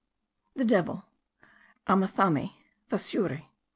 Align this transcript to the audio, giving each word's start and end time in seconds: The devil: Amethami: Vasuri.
The 0.55 0.65
devil: 0.65 1.05
Amethami: 1.87 2.55
Vasuri. 2.89 3.45